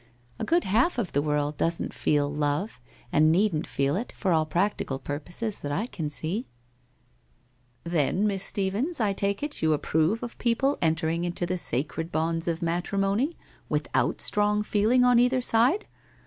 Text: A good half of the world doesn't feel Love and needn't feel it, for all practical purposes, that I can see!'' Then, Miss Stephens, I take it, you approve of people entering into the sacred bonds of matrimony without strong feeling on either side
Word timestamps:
A 0.39 0.43
good 0.43 0.63
half 0.63 0.97
of 0.97 1.11
the 1.11 1.21
world 1.21 1.57
doesn't 1.57 1.93
feel 1.93 2.27
Love 2.27 2.81
and 3.13 3.31
needn't 3.31 3.67
feel 3.67 3.95
it, 3.95 4.11
for 4.13 4.31
all 4.31 4.47
practical 4.47 4.97
purposes, 4.97 5.59
that 5.59 5.71
I 5.71 5.85
can 5.85 6.09
see!'' 6.09 6.47
Then, 7.83 8.25
Miss 8.25 8.43
Stephens, 8.43 8.99
I 8.99 9.13
take 9.13 9.43
it, 9.43 9.61
you 9.61 9.73
approve 9.73 10.23
of 10.23 10.39
people 10.39 10.79
entering 10.81 11.23
into 11.23 11.45
the 11.45 11.59
sacred 11.59 12.11
bonds 12.11 12.47
of 12.47 12.63
matrimony 12.63 13.37
without 13.69 14.21
strong 14.21 14.63
feeling 14.63 15.03
on 15.03 15.19
either 15.19 15.39
side 15.39 15.87